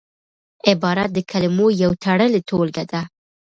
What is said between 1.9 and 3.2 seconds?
تړلې ټولګه ده.